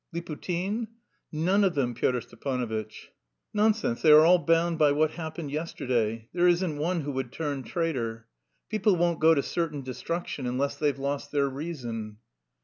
"Liputin?" 0.11 0.87
"None 1.31 1.63
of 1.63 1.75
them, 1.75 1.93
Pyotr 1.93 2.21
Stepanovitch." 2.21 3.11
"Nonsense! 3.53 4.01
they 4.01 4.11
are 4.11 4.25
all 4.25 4.39
bound 4.39 4.79
by 4.79 4.91
what 4.91 5.11
happened 5.11 5.51
yesterday. 5.51 6.27
There 6.33 6.47
isn't 6.47 6.79
one 6.79 7.01
who 7.01 7.11
would 7.11 7.31
turn 7.31 7.61
traitor. 7.61 8.25
People 8.67 8.95
won't 8.95 9.19
go 9.19 9.35
to 9.35 9.43
certain 9.43 9.83
destruction 9.83 10.47
unless 10.47 10.75
they've 10.75 10.97
lost 10.97 11.31
their 11.31 11.47
reason." 11.47 12.17